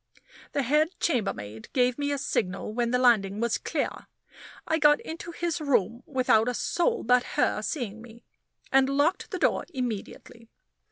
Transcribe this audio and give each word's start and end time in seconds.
The 0.53 0.63
head 0.63 0.99
chambermaid 0.99 1.71
gave 1.73 1.99
me 1.99 2.11
a 2.11 2.17
signal 2.17 2.73
when 2.73 2.89
the 2.89 2.97
landing 2.97 3.39
was 3.39 3.59
clear. 3.59 4.07
I 4.67 4.79
got 4.79 4.99
into 5.01 5.29
his 5.31 5.61
room 5.61 6.01
without 6.07 6.49
a 6.49 6.55
soul 6.55 7.03
but 7.03 7.21
her 7.37 7.61
seeing 7.61 8.01
me, 8.01 8.23
and 8.71 8.89
locked 8.89 9.29
the 9.29 9.37
door 9.37 9.65
immediately. 9.75 10.49